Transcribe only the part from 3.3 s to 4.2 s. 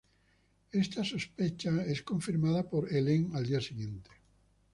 el día siguiente.